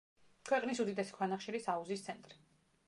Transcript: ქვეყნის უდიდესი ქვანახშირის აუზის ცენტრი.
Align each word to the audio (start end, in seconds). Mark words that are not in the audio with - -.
ქვეყნის 0.49 0.81
უდიდესი 0.85 1.15
ქვანახშირის 1.19 1.71
აუზის 1.77 2.07
ცენტრი. 2.09 2.43